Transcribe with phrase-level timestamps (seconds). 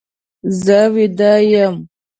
[0.63, 1.75] زه ویده یم.